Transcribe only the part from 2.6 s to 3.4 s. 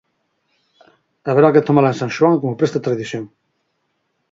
a tradición.